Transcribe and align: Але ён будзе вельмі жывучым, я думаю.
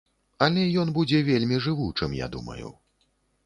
Але 0.45 0.63
ён 0.83 0.93
будзе 0.95 1.21
вельмі 1.29 1.61
жывучым, 1.67 2.19
я 2.25 2.33
думаю. 2.37 2.67